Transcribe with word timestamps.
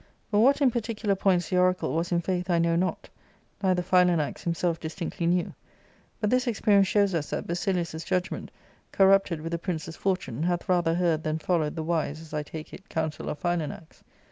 But 0.31 0.39
what 0.39 0.61
in 0.61 0.71
particuli^f 0.71 1.19
points 1.19 1.47
the 1.51 1.57
oracle 1.57 1.93
was, 1.93 2.11
in 2.11 2.21
w 2.21 2.39
iaith 2.41 2.49
1 2.49 2.59
know 2.63 2.75
not; 2.75 3.07
neither 3.61 3.83
Philanax 3.83 4.39
himself 4.41 4.79
distinctly 4.79 5.27
knew. 5.27 5.53
But 6.19 6.31
this 6.31 6.47
experience 6.47 6.87
shows 6.87 7.13
us 7.13 7.29
that 7.29 7.45
Baifilius' 7.45 8.03
judgment, 8.03 8.49
cornjjgted 8.91 9.41
with 9.43 9.53
a. 9.53 9.59
prince's 9.59 9.97
fortune^ 9.97 10.43
hath 10.45 10.65
rathd^ 10.65 10.95
heard 10.95 11.21
thanJhJiQwed 11.21 11.75
the 11.75 11.83
wis© 11.85 12.09
(as. 12.13 12.31
Xtjake 12.31 12.73
it) 12.73 12.89
counsel 12.89 13.29
of 13.29 13.39
Philanax. 13.39 14.01